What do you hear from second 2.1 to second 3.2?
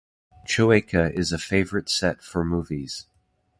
for movies.